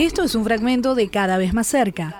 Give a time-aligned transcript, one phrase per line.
[0.00, 2.18] Esto es un fragmento de Cada vez más cerca.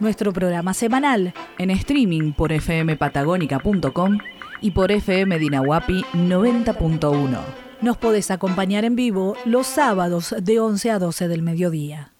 [0.00, 4.18] Nuestro programa semanal en streaming por fmpatagónica.com
[4.60, 7.38] y por FM Dinahuapi 90.1.
[7.80, 12.13] Nos podés acompañar en vivo los sábados de 11 a 12 del mediodía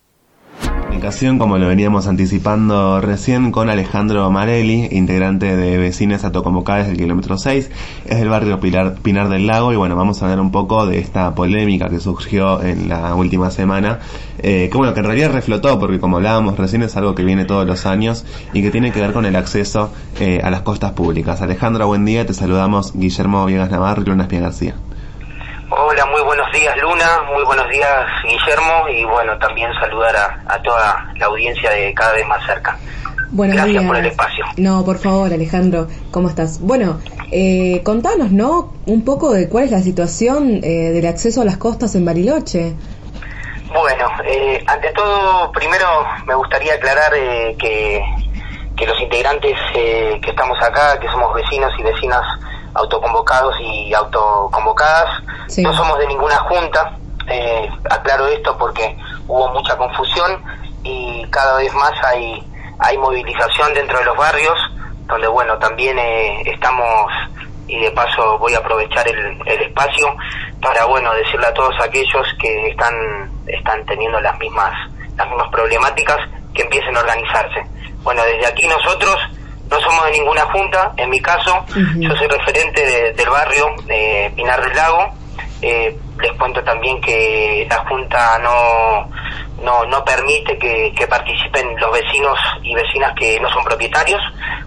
[1.39, 7.71] como lo veníamos anticipando recién, con Alejandro Marelli, integrante de Vecinos Autoconvocadas del kilómetro 6,
[8.07, 10.99] es del barrio Pilar, Pinar del Lago, y bueno, vamos a hablar un poco de
[10.99, 14.01] esta polémica que surgió en la última semana,
[14.39, 17.45] eh, que bueno, que en realidad reflotó, porque como hablábamos recién es algo que viene
[17.45, 19.91] todos los años y que tiene que ver con el acceso
[20.21, 21.43] eh, a las costas públicas.
[21.43, 24.75] Alejandro, buen día, te saludamos Guillermo Viegas Navarro y Luna García.
[27.05, 32.15] Hola, muy buenos días Guillermo y bueno, también saludar a, toda la audiencia de cada
[32.15, 32.79] vez más cerca.
[33.31, 33.87] Buenos Gracias días.
[33.87, 34.45] por el espacio.
[34.57, 36.61] No, por favor Alejandro, ¿cómo estás?
[36.63, 38.73] Bueno, eh, contanos, ¿no?
[38.87, 42.75] Un poco de cuál es la situación eh, del acceso a las costas en Bariloche.
[43.75, 45.87] Bueno, eh, ante todo, primero
[46.27, 48.03] me gustaría aclarar eh, que,
[48.79, 52.25] que los integrantes que estamos acá, que somos vecinos y vecinas
[52.75, 55.23] autoconvocados y autoconvocadas.
[55.59, 60.43] No somos de ninguna junta, eh, aclaro esto porque hubo mucha confusión
[60.83, 62.45] y cada vez más hay,
[62.79, 64.59] hay movilización dentro de los barrios,
[65.07, 67.11] donde bueno, también eh, estamos,
[67.67, 70.15] y de paso voy a aprovechar el, el espacio
[70.61, 72.95] para bueno, decirle a todos aquellos que están,
[73.47, 74.73] están teniendo las mismas,
[75.17, 76.19] las mismas problemáticas
[76.55, 77.65] que empiecen a organizarse.
[78.03, 79.17] Bueno, desde aquí nosotros
[79.75, 81.65] no somos de ninguna junta, en mi caso,
[81.97, 85.13] yo soy referente del barrio de Pinar del Lago.
[85.61, 89.11] Eh, les cuento también que la junta no,
[89.63, 94.21] no, no permite que, participen los vecinos y vecinas que no son propietarios.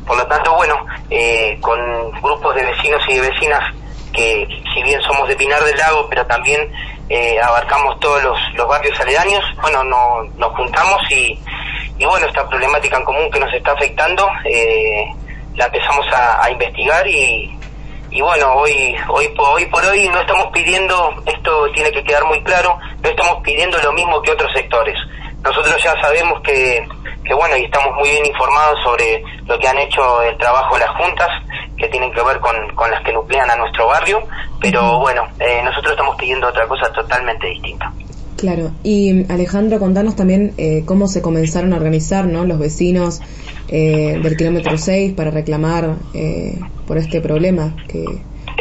[0.06, 0.76] Por lo tanto, bueno,
[1.10, 1.80] eh, con
[2.22, 3.64] grupos de vecinos y de vecinas
[4.12, 6.70] que, si bien somos de Pinar del Lago, pero también
[7.08, 11.40] eh, abarcamos todos los, los barrios aledaños, bueno, no, nos juntamos y
[11.98, 15.06] y bueno, esta problemática en común que nos está afectando, eh,
[15.56, 17.58] la empezamos a, investigar y,
[18.12, 22.42] y bueno, hoy, hoy, hoy por hoy no estamos pidiendo, esto tiene que quedar muy
[22.44, 24.98] claro, no estamos pidiendo lo mismo que otros sectores.
[25.44, 26.88] Nosotros ya sabemos que,
[27.24, 30.82] que bueno, y estamos muy bien informados sobre lo que han hecho el trabajo de
[30.82, 31.30] las juntas,
[31.78, 34.22] que tienen que ver con, con las que nuclean a nuestro barrio,
[34.60, 37.92] pero bueno, eh, nosotros estamos pidiendo otra cosa totalmente distinta.
[38.38, 42.46] Claro, y Alejandro, contanos también eh, cómo se comenzaron a organizar ¿no?
[42.46, 43.20] los vecinos
[43.68, 48.06] eh, del kilómetro 6 para reclamar eh, por este problema, que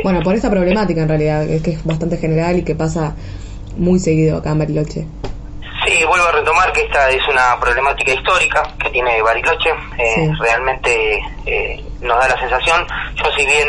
[0.02, 3.16] bueno, por esta problemática en realidad, que es bastante general y que pasa
[3.76, 5.06] muy seguido acá en Bariloche.
[5.84, 9.70] Sí, vuelvo a retomar que esta es una problemática histórica que tiene Bariloche,
[10.40, 11.20] realmente
[12.00, 13.68] nos da la sensación, yo si bien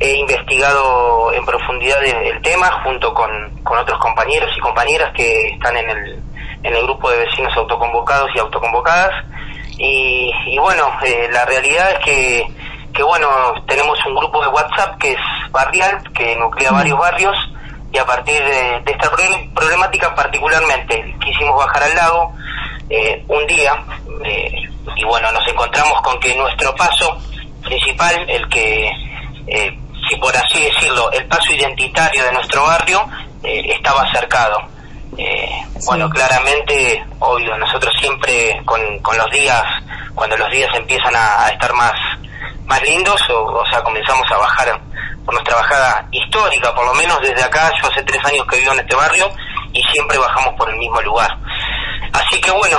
[0.00, 3.30] he investigado en profundidad el, tema junto con,
[3.64, 6.22] otros compañeros y compañeras que están en el,
[6.62, 9.12] en el grupo de vecinos autoconvocados y autoconvocadas.
[9.78, 12.46] Y, bueno, eh, la realidad es que,
[12.92, 13.28] que, bueno,
[13.66, 15.20] tenemos un grupo de WhatsApp que es
[15.50, 17.36] barrial, que nuclea varios barrios,
[17.92, 19.10] y a partir de, esta
[19.54, 22.32] problemática particularmente quisimos bajar al lago
[22.90, 23.72] eh, un día,
[24.24, 24.52] eh,
[24.96, 27.16] y bueno, nos encontramos con que nuestro paso
[27.62, 28.90] principal, el que
[29.50, 29.78] eh,
[30.08, 33.08] si por así decirlo, el paso identitario de nuestro barrio
[33.42, 34.58] eh, estaba cercado.
[35.16, 35.50] Eh,
[35.86, 38.80] bueno, claramente, obvio, nosotros siempre con,
[39.16, 39.64] los días,
[40.14, 41.94] cuando los días empiezan a, estar más,
[42.66, 44.80] más lindos, o, sea, comenzamos a bajar
[45.24, 48.72] por nuestra bajada histórica, por lo menos desde acá, yo hace tres años que vivo
[48.72, 49.30] en este barrio
[49.72, 51.36] y siempre bajamos por el mismo lugar.
[52.12, 52.78] Así que bueno,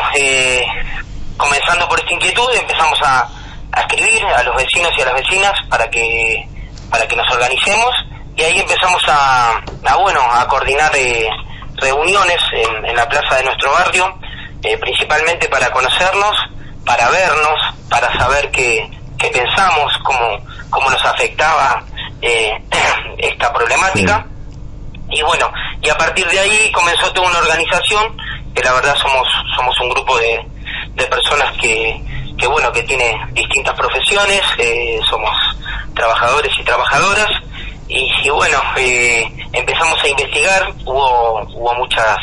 [1.38, 3.28] comenzando por esta inquietud, empezamos a,
[3.72, 6.47] a escribir a los vecinos y a las vecinas para que
[6.89, 7.94] para que nos organicemos
[8.39, 9.61] y ahí empezamos a,
[9.97, 11.29] bueno, a coordinar eh,
[11.75, 14.17] reuniones en, la plaza de nuestro barrio,
[14.63, 16.38] eh, principalmente para conocernos,
[16.85, 20.38] para vernos, para saber qué, qué pensamos, cómo,
[20.69, 21.83] cómo nos afectaba
[22.21, 22.53] eh,
[23.18, 24.25] esta problemática.
[25.09, 25.51] Y bueno,
[25.81, 28.15] y a partir de ahí comenzó toda una organización,
[28.56, 30.45] que la verdad somos, somos un grupo de,
[30.95, 32.01] de personas que,
[32.38, 34.42] que bueno, que tiene distintas profesiones,
[35.09, 35.35] somos
[36.00, 37.30] trabajadores y trabajadoras.
[37.88, 40.74] Y, bueno eh, empezamos a investigar.
[40.86, 42.18] Hubo hubo muchas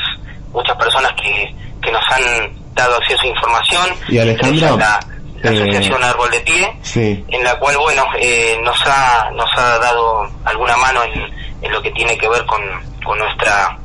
[0.53, 5.01] muchas personas que, que nos han dado acceso a información y Alejandro la,
[5.43, 10.29] asociación eh, Árbol de Pie en la cual bueno eh, nos ha nos ha dado
[10.45, 12.63] alguna mano en, lo que tiene que ver con,
[13.05, 13.77] con nuestra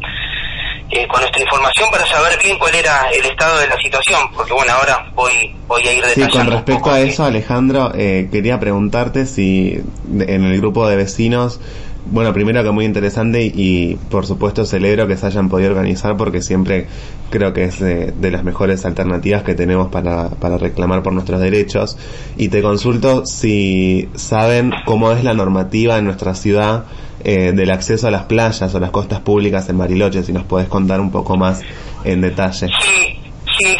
[0.91, 4.53] eh, con nuestra información para saber bien cuál era el estado de la situación, porque
[4.53, 6.31] bueno, ahora voy, voy a ir detallando.
[6.31, 11.59] Sí, con respecto a eso, Alejandro, eh, quería preguntarte si en el grupo de vecinos
[12.05, 16.41] bueno, primero que muy interesante y, por supuesto celebro que se hayan podido organizar porque
[16.41, 16.87] siempre
[17.29, 21.97] creo que es de, las mejores alternativas que tenemos para, para, reclamar por nuestros derechos.
[22.37, 26.85] Y te consulto si saben cómo es la normativa en nuestra ciudad
[27.23, 30.67] eh, del acceso a las playas o las costas públicas en Bariloche, si nos puedes
[30.67, 31.61] contar un poco más
[32.03, 32.67] en detalle.
[32.81, 33.21] Sí,
[33.57, 33.77] sí,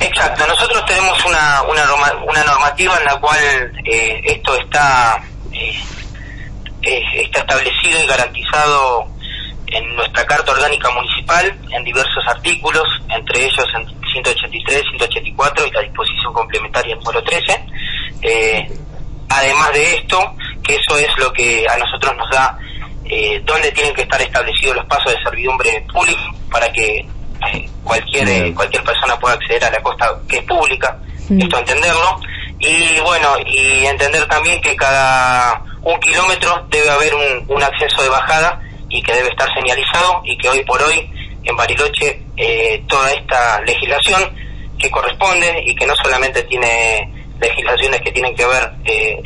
[0.00, 0.46] exacto.
[0.46, 1.82] Nosotros tenemos una, una,
[2.24, 5.22] una normativa en la cual eh, esto está...
[5.52, 5.74] Eh,
[6.82, 9.06] está establecido y garantizado
[9.68, 15.80] en nuestra Carta Orgánica Municipal en diversos artículos, entre ellos en 183, 184 y la
[15.80, 17.64] disposición complementaria número 13.
[18.22, 18.68] Eh,
[19.28, 22.58] además de esto, que eso es lo que a nosotros nos da
[23.14, 27.00] eh, dónde tienen que estar establecidos los pasos de servidumbre pública para que
[27.52, 30.98] eh, cualquier eh, cualquier persona pueda acceder a la costa que es pública,
[31.28, 32.18] esto entenderlo.
[32.58, 38.60] Y bueno, y entender también que cada un kilómetro debe haber un, acceso de bajada
[38.88, 41.10] y que debe estar señalizado y que hoy por hoy
[41.44, 44.22] en Bariloche eh, toda esta legislación
[44.78, 49.18] que corresponde y que no solamente tiene legislaciones que tienen que ver eh,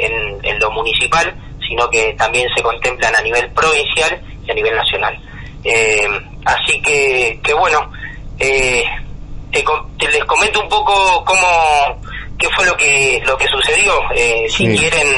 [0.43, 1.35] en, lo municipal,
[1.69, 5.19] sino que también se contemplan a nivel provincial y a nivel nacional.
[5.65, 6.09] Eh,
[6.45, 7.91] así que, que bueno,
[8.39, 8.85] te,
[9.53, 12.01] les comento un poco cómo
[12.39, 13.93] qué fue lo que lo que sucedió.
[14.49, 15.09] Si quieren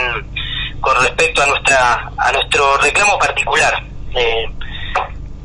[0.81, 3.83] con respecto a nuestra a nuestro reclamo particular.
[4.15, 4.47] Eh,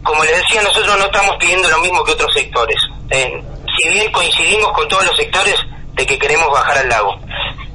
[0.04, 2.78] como les decía, nosotros no estamos pidiendo lo mismo que otros sectores.
[3.10, 3.42] Eh,
[3.78, 5.56] si bien coincidimos con todos los sectores
[5.94, 7.18] de que queremos bajar al lago,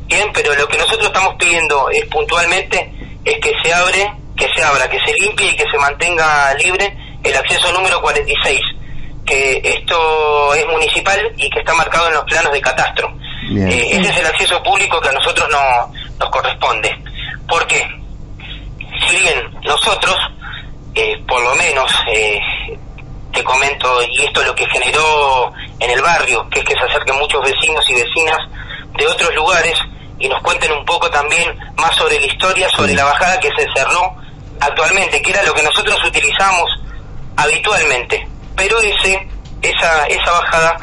[0.06, 2.92] bien, pero lo que nosotros estamos pidiendo es puntualmente
[3.25, 6.97] es que se abre, que se abra, que se limpie y que se mantenga libre
[7.23, 8.61] el acceso número 46,
[9.26, 13.12] que esto es municipal y que está marcado en los planos de catastro.
[13.50, 16.91] Eh, ese es el acceso público que a nosotros no, nos corresponde.
[17.49, 17.87] Porque,
[19.06, 20.17] si bien nosotros,
[20.94, 22.38] eh, por lo menos, eh,
[23.32, 26.85] te comento, y esto es lo que generó en el barrio, que es que se
[26.85, 28.38] acerquen muchos vecinos y vecinas
[28.97, 29.79] de otros lugares
[30.19, 33.67] y nos cuenten un poco también más sobre la historia, sobre la bajada que se
[33.75, 34.15] cerró
[34.61, 36.70] actualmente, que era lo que nosotros utilizamos
[37.37, 38.26] habitualmente.
[38.56, 39.29] Pero ese,
[39.62, 40.76] esa, esa bajada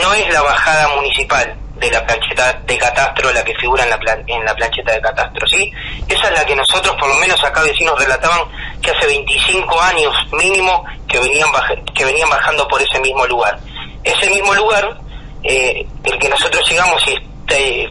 [0.00, 3.98] no es la bajada municipal, de la plancheta de catastro, la que figura en la,
[4.26, 5.70] en la plancheta de catastro, ¿sí?
[6.08, 8.40] Esa es la que nosotros, por lo menos acá vecinos, relataban
[8.82, 11.48] que hace 25 años mínimo que venían,
[11.94, 13.58] que venían bajando por ese mismo lugar.
[14.02, 14.98] Ese mismo lugar,
[15.44, 17.88] eh, el que nosotros llegamos y este,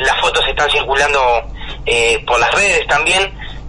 [0.00, 1.20] las fotos están circulando
[1.86, 3.22] eh, por las redes también,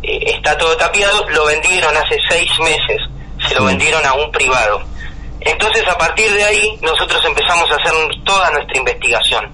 [0.04, 2.98] eh, está todo tapiado, lo vendieron hace seis meses,
[3.48, 4.82] se lo vendieron a un privado.
[5.42, 7.92] Entonces a partir de ahí nosotros empezamos a hacer
[8.24, 9.52] toda nuestra investigación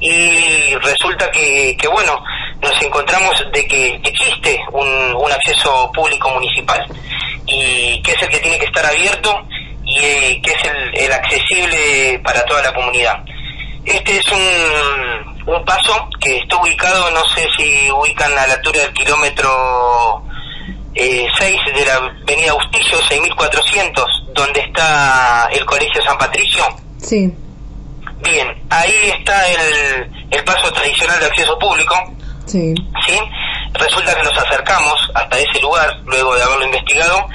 [0.00, 2.22] y resulta que, que bueno,
[2.60, 6.84] nos encontramos de que existe un, un, acceso público municipal
[7.46, 9.46] y que es el que tiene que estar abierto
[9.84, 13.22] y eh, que es el, el, accesible para toda la comunidad.
[13.84, 18.80] Este es un, un paso que está ubicado, no sé si ubican a la altura
[18.80, 20.22] del kilómetro
[20.94, 24.04] eh, 6 de la avenida Bustillo, 6400,
[24.34, 26.64] donde está el Colegio San Patricio.
[26.98, 27.32] Sí.
[28.22, 31.94] Bien, ahí está el, el paso tradicional de acceso público.
[32.46, 32.74] Sí.
[33.06, 33.18] ¿sí?
[33.74, 37.26] Resulta que nos acercamos hasta ese lugar, luego de haberlo investigado,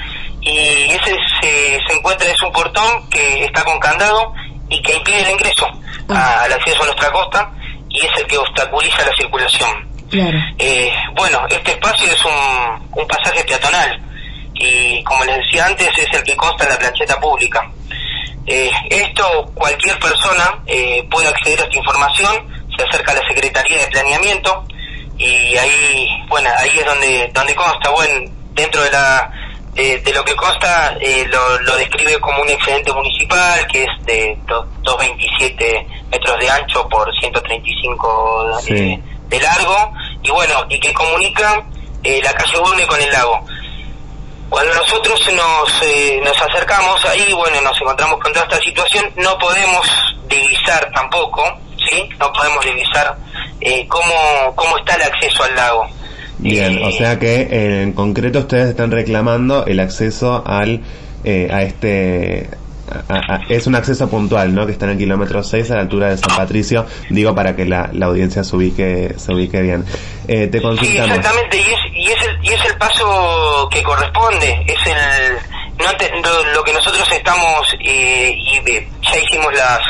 [0.42, 4.32] y ese se, se encuentra, es un portón que está con candado
[4.68, 5.66] y que impide el ingreso
[6.10, 6.42] ah.
[6.44, 7.55] al acceso a nuestra costa
[7.96, 9.88] y es el que obstaculiza la circulación.
[10.10, 10.38] Claro.
[10.58, 14.00] Eh, bueno, este espacio es un, un pasaje peatonal
[14.54, 17.68] y como les decía antes es el que consta en la plancheta pública.
[18.46, 23.78] Eh, esto cualquier persona eh, puede acceder a esta información, se acerca a la Secretaría
[23.78, 24.64] de Planeamiento
[25.18, 29.32] y ahí, bueno, ahí es donde donde consta, bueno, dentro de la
[29.74, 34.38] de, lo que consta eh, lo, lo, describe como un excedente municipal que es de
[34.46, 39.92] 227 metros de ancho por 135 de, de, largo
[40.22, 41.62] y bueno, y que comunica
[42.22, 43.44] la calle Bulne con el lago.
[44.48, 49.36] Cuando nosotros nos, eh, nos acercamos ahí, bueno, nos encontramos con toda esta situación, no
[49.38, 49.86] podemos
[50.28, 51.42] divisar tampoco,
[51.90, 52.08] ¿sí?
[52.20, 53.16] No podemos divisar
[53.60, 55.86] eh, cómo, cómo está el acceso al lago.
[56.38, 60.82] Bien, o sea que en concreto ustedes están reclamando el acceso al
[61.24, 62.48] eh, a este
[63.48, 64.66] es un acceso puntual, ¿no?
[64.66, 67.64] Que está en el kilómetro 6 a la altura de San Patricio, digo para que
[67.64, 69.84] la, la audiencia se ubique, se ubique bien.
[70.28, 70.88] Eh, te consultamos.
[70.88, 75.38] Sí, exactamente, y es, y, es el, y es el paso que corresponde, es el
[75.78, 79.80] no lo, que nosotros estamos eh, y ya hicimos las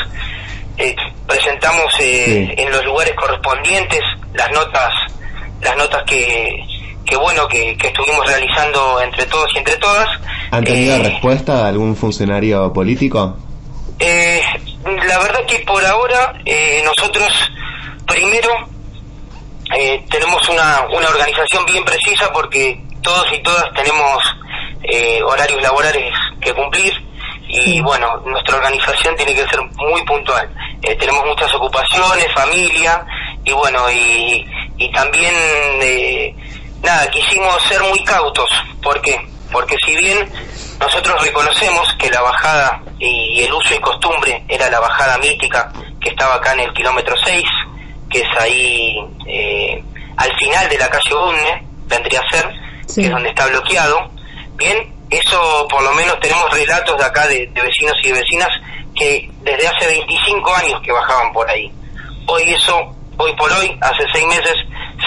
[0.77, 4.01] eh, presentamos eh, en los lugares correspondientes
[4.33, 4.93] las notas
[5.61, 6.61] las notas que
[7.05, 10.07] que bueno que, estuvimos realizando entre todos y entre todas.
[10.51, 13.37] ¿Han tenido eh, respuesta de algún funcionario político?
[13.99, 14.41] Eh,
[14.85, 17.27] la verdad que por ahora eh, nosotros
[18.05, 18.49] primero
[20.09, 24.23] tenemos una, una organización bien precisa porque todos y todas tenemos
[25.25, 26.93] horarios laborales que cumplir
[27.49, 30.49] y bueno, nuestra organización tiene que ser muy puntual.
[30.97, 33.05] tenemos muchas ocupaciones, familia
[33.43, 34.45] y bueno, y,
[34.77, 35.33] y también
[36.81, 38.49] nada, quisimos ser muy cautos.
[38.81, 39.19] ¿Por qué?
[39.51, 40.29] Porque si bien
[40.79, 46.09] nosotros reconocemos que la bajada y el uso y costumbre era la bajada mítica que
[46.09, 47.43] estaba acá en el kilómetro 6,
[48.09, 49.83] que es ahí eh,
[50.17, 52.49] al final de la calle Bunne, vendría a ser,
[52.93, 54.09] que es donde está bloqueado.
[54.55, 58.49] Bien, eso por lo menos tenemos relatos de acá de, de vecinos y de vecinas
[58.95, 61.71] que desde hace 25 años que bajaban por ahí.
[62.27, 64.55] Hoy eso, hoy por hoy, hace seis meses,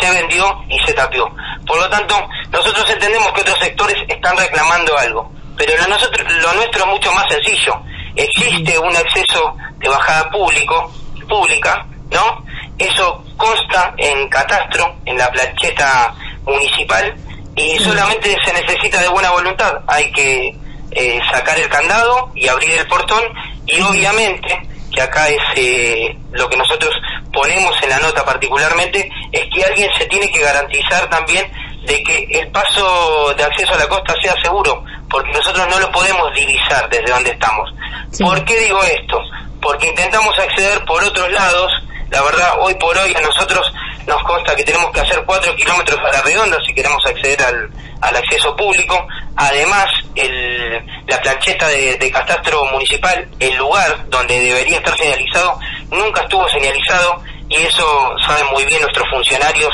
[0.01, 1.29] se vendió y se tapió.
[1.67, 2.17] Por lo tanto,
[2.61, 7.11] nosotros entendemos que otros sectores están reclamando algo, pero lo, nosotros, lo nuestro es mucho
[7.13, 7.81] más sencillo.
[8.15, 10.93] Existe un acceso de bajada público,
[11.27, 12.45] pública, ¿no?
[12.77, 16.15] Eso consta en catastro, en la plancheta
[16.45, 17.15] municipal,
[17.57, 19.81] y solamente se necesita de buena voluntad.
[19.87, 20.55] Hay que
[20.91, 23.23] eh, sacar el candado y abrir el portón,
[23.67, 26.93] y obviamente que acá es eh, lo que nosotros
[27.33, 31.51] ponemos en la nota particularmente, es que alguien se tiene que garantizar también
[31.87, 35.91] de que el paso de acceso a la costa sea seguro, porque nosotros no lo
[35.91, 37.71] podemos divisar desde donde estamos.
[38.19, 39.19] ¿Por qué digo esto?
[39.61, 41.73] Porque intentamos acceder por otros lados,
[42.11, 43.73] la verdad, hoy por hoy a nosotros
[44.07, 47.71] nos consta que tenemos que hacer cuatro kilómetros a la redonda si queremos acceder al,
[48.01, 49.07] al acceso público.
[49.37, 55.59] Además, el, la plancheta de, de, catastro municipal, el lugar donde debería estar señalizado,
[55.91, 59.73] nunca estuvo señalizado y eso saben muy bien nuestros funcionarios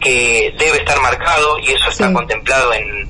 [0.00, 3.08] que debe estar marcado y eso está contemplado en,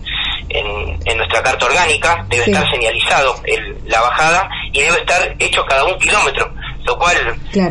[0.51, 5.85] en, nuestra carta orgánica, debe estar señalizado el, la bajada y debe estar hecho cada
[5.85, 6.51] un kilómetro,
[6.85, 7.17] lo cual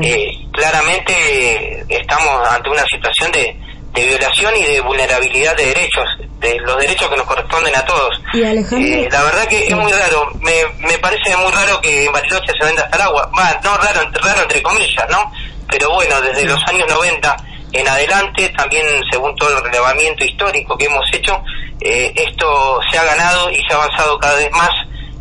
[0.02, 3.58] eh, claramente estamos ante una situación de,
[3.94, 6.08] de violación y de vulnerabilidad de derechos,
[6.40, 8.22] de los derechos que nos corresponden a todos.
[8.34, 10.54] Eh, la verdad que es muy raro, me,
[10.88, 13.30] me parece muy raro que en Bariloche se venda hasta el agua,
[13.64, 15.32] no raro, raro entre comillas, ¿no?
[15.70, 17.38] Pero bueno, desde los años 90
[17.78, 21.42] en adelante, también según todo el relevamiento histórico que hemos hecho,
[21.80, 24.70] eh, esto se ha ganado y se ha avanzado cada vez más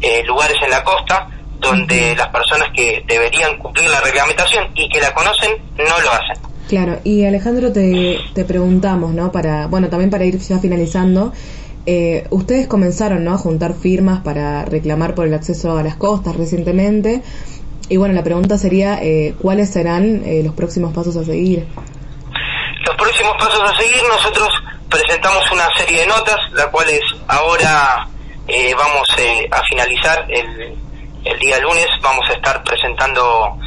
[0.00, 5.00] eh, lugares en la costa donde las personas que deberían cumplir la reglamentación y que
[5.00, 6.36] la conocen no lo hacen.
[6.68, 9.30] Claro, y Alejandro te, te preguntamos, ¿no?
[9.30, 11.32] Para, bueno, también para ir ya finalizando,
[11.86, 13.34] eh, ustedes comenzaron, ¿no?
[13.34, 17.22] A juntar firmas para reclamar por el acceso a las costas recientemente.
[17.88, 21.66] Y bueno, la pregunta sería, eh, ¿cuáles serán eh, los próximos pasos a seguir?
[23.38, 24.49] Pasos a seguir, nosotros
[24.90, 28.06] presentamos una serie de notas, las cuales ahora
[28.76, 29.06] vamos
[29.50, 30.76] a finalizar el,
[31.25, 33.59] el día lunes, vamos a estar presentando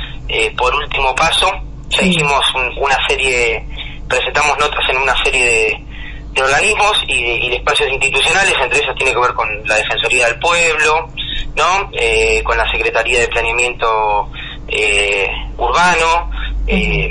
[0.55, 1.51] por último paso
[1.89, 2.41] ya hicimos
[2.77, 3.65] una serie,
[4.07, 9.19] presentamos notas en una serie de, organismos y de, espacios institucionales, entre ellos tiene que
[9.19, 11.07] ver con la Defensoría del Pueblo,
[11.55, 11.89] ¿no?
[11.91, 14.29] Eh, con la Secretaría de Planeamiento
[14.67, 16.31] eh, Urbano,
[16.67, 17.09] eh,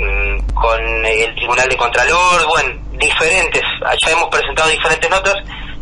[0.53, 3.63] con el Tribunal de Contralor, bueno, diferentes,
[4.05, 5.35] ya hemos presentado diferentes notas,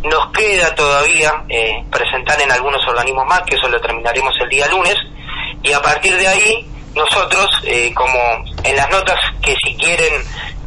[0.04, 1.44] nos queda todavía
[1.92, 4.96] presentar en algunos organismos más, que eso lo terminaremos el día lunes,
[5.64, 8.20] y a partir de ahí nosotros, eh, como
[8.64, 10.14] en las notas que si quieren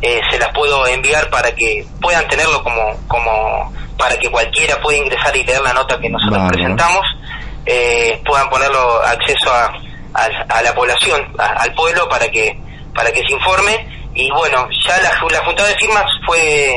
[0.01, 4.99] eh, se las puedo enviar para que puedan tenerlo como, como para que cualquiera pueda
[4.99, 7.05] ingresar y leer la nota que nosotros presentamos,
[7.67, 9.73] eh, puedan ponerlo acceso a,
[10.49, 12.59] a, la población, al pueblo, para que
[12.95, 13.87] para que se informe.
[14.15, 16.77] Y bueno, ya la, la junta de firmas fue,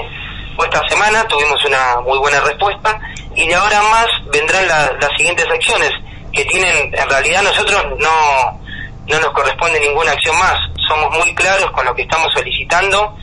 [0.55, 2.99] fue esta semana, tuvimos una muy buena respuesta
[3.35, 5.91] y de ahora más vendrán las siguientes acciones
[6.31, 8.59] que tienen, en realidad nosotros no
[9.07, 10.57] no nos corresponde ninguna acción más.
[10.87, 13.15] Somos muy claros con lo que estamos solicitando.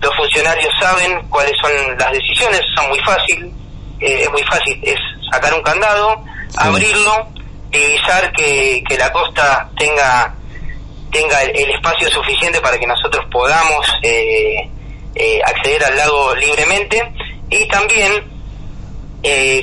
[0.00, 3.52] Los funcionarios saben cuáles son las decisiones, son muy fácil,
[4.00, 4.96] eh, es muy fácil, es
[5.30, 6.22] sacar un candado,
[6.58, 7.28] abrirlo,
[7.70, 10.34] divisar que, que la costa tenga
[11.14, 14.68] tenga el, espacio suficiente para que nosotros podamos eh,
[15.14, 17.12] eh, acceder al lago libremente.
[17.50, 18.12] Y también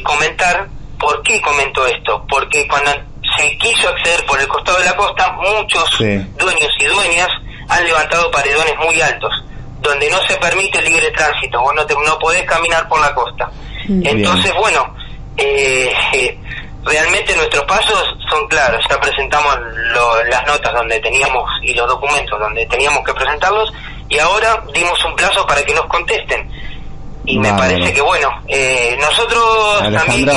[0.04, 0.68] comentar
[1.00, 2.92] por qué comento esto, porque cuando
[3.38, 7.28] se quiso acceder por el costado de la costa, muchos dueños y dueñas
[7.68, 9.32] han levantado paredones muy altos,
[9.82, 13.14] donde no se permite el libre tránsito, vos no, te, no podés caminar por la
[13.14, 13.52] costa.
[13.88, 14.96] Entonces, bueno,
[15.38, 16.38] eh, eh,
[16.84, 19.58] realmente nuestros pasos son claros, ya presentamos
[20.30, 23.72] las notas donde teníamos y los documentos donde teníamos que presentarlos
[24.10, 26.50] y ahora dimos un plazo para que nos contesten.
[27.26, 30.30] Y me parece que bueno, eh, nosotros también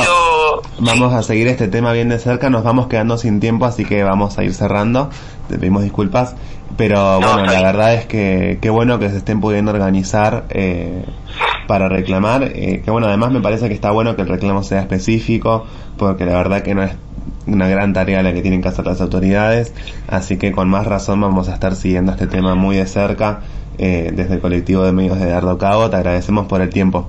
[0.79, 4.03] vamos a seguir este tema bien de cerca, nos vamos quedando sin tiempo, así que
[4.03, 5.09] vamos a ir cerrando,
[5.49, 6.37] te pedimos disculpas,
[6.77, 11.05] pero bueno, la verdad es que qué bueno que se estén pudiendo organizar eh,
[11.67, 14.81] para reclamar, eh, que bueno, además me parece que está bueno que el reclamo sea
[14.81, 16.93] específico, porque la verdad que no es
[17.47, 19.73] una gran tarea la que tienen que hacer las autoridades,
[20.09, 23.41] así que con más razón vamos a estar siguiendo este tema muy de cerca
[23.79, 25.91] eh, desde el colectivo de medios de Dardo Cabo.
[25.91, 27.09] Te agradecemos por el tiempo.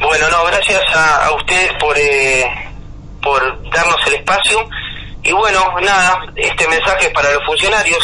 [0.00, 2.44] Bueno, no, gracias a, ustedes por, eh,
[3.22, 3.40] por
[3.70, 4.58] darnos el espacio.
[5.22, 7.98] Y bueno, nada, este mensaje es para los funcionarios.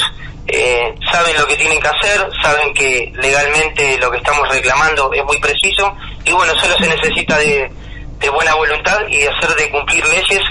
[0.46, 5.24] Eh, saben lo que tienen que hacer, saben que legalmente lo que estamos reclamando es
[5.24, 5.94] muy preciso.
[6.24, 7.70] Y bueno, solo se necesita de,
[8.20, 10.42] de buena voluntad y de hacer de cumplir leyes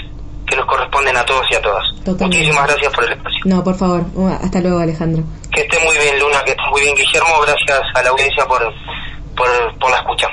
[0.46, 1.84] que nos corresponden a todos y a todas.
[2.20, 3.40] Muchísimas gracias por el espacio.
[3.44, 4.04] No, por favor.
[4.42, 5.22] Hasta luego, Alejandro.
[5.54, 7.40] Que esté muy bien, Luna, que esté muy bien, Guillermo.
[7.42, 8.60] Gracias a la audiencia por,
[9.36, 10.28] por, por la escucha.